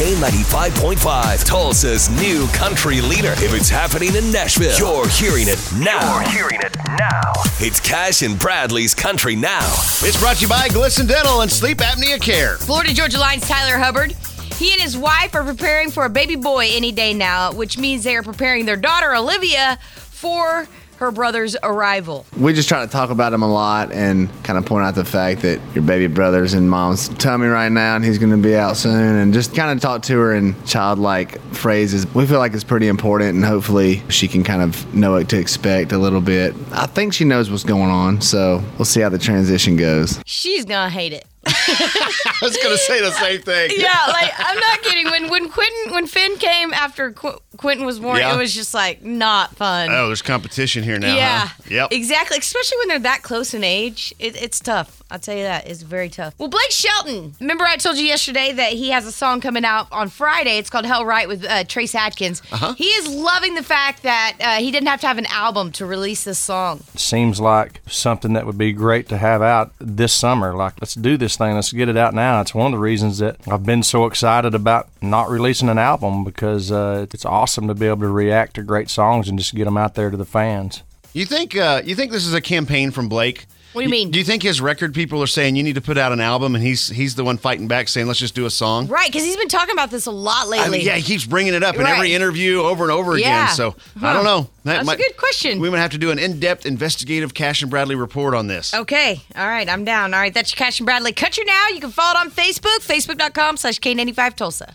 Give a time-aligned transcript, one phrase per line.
[0.00, 3.32] K95.5, Tulsa's new country leader.
[3.32, 6.22] If it's happening in Nashville, you're hearing it now.
[6.22, 7.32] You're hearing it now.
[7.58, 9.68] It's Cash and Bradley's Country Now.
[10.00, 12.56] It's brought to you by Glisten Dental and Sleep Apnea Care.
[12.56, 14.12] Florida Georgia Line's Tyler Hubbard.
[14.54, 18.02] He and his wife are preparing for a baby boy any day now, which means
[18.02, 20.66] they are preparing their daughter Olivia for
[21.00, 22.26] her brother's arrival.
[22.38, 25.04] We just try to talk about him a lot and kind of point out the
[25.04, 28.54] fact that your baby brother's in mom's tummy right now and he's going to be
[28.54, 32.06] out soon and just kind of talk to her in childlike phrases.
[32.14, 35.38] We feel like it's pretty important and hopefully she can kind of know what to
[35.38, 36.54] expect a little bit.
[36.72, 40.20] I think she knows what's going on, so we'll see how the transition goes.
[40.26, 41.24] She's gonna hate it.
[41.46, 43.70] I was going to say the same thing.
[43.74, 45.10] Yeah, like I'm not kidding.
[45.10, 48.34] When when Quentin when Finn came after Qu- Quentin was born, Yeah.
[48.34, 49.90] it was just like not fun.
[49.92, 51.14] Oh, there's competition here now.
[51.14, 51.54] yeah, Huh?
[51.68, 51.92] Yep.
[51.92, 52.38] exactly.
[52.38, 54.96] Especially when they're that close in age, it, it's tough.
[55.12, 56.34] I'll tell you that it's very tough.
[56.38, 57.34] Well, Blake Shelton.
[57.40, 60.56] Remember, I told you yesterday that he has a song coming out on Friday.
[60.56, 62.40] It's called "Hell Right" with uh, Trace Adkins.
[62.52, 62.74] Uh-huh.
[62.74, 65.84] He is loving the fact that uh, he didn't have to have an album to
[65.84, 66.84] release this song.
[66.94, 70.54] seems like something that would be great to have out this summer.
[70.54, 71.56] Like, let's do this thing.
[71.56, 72.40] Let's get it out now.
[72.40, 76.22] It's one of the reasons that I've been so excited about not releasing an album
[76.22, 79.64] because uh, it's awesome to be able to react to great songs and just get
[79.64, 80.82] them out there to the fans.
[81.12, 83.46] You think uh, you think this is a campaign from Blake?
[83.72, 84.10] What do you mean?
[84.10, 86.56] Do you think his record people are saying you need to put out an album,
[86.56, 88.88] and he's he's the one fighting back, saying let's just do a song?
[88.88, 90.66] Right, because he's been talking about this a lot lately.
[90.66, 91.94] I mean, yeah, he keeps bringing it up in Right.
[91.94, 93.44] every interview over and over Yeah.
[93.44, 93.54] again.
[93.56, 94.50] So I don't know.
[94.64, 95.60] That's a good question.
[95.60, 98.74] We might have to do an in-depth investigative Cash and Bradley report on this.
[98.74, 99.20] Okay.
[99.36, 99.68] All right.
[99.68, 100.14] I'm down.
[100.14, 100.34] All right.
[100.34, 101.68] That's your Cash and Bradley Country Now.
[101.72, 104.74] You can follow it on Facebook, facebook.com slash K95 Tulsa.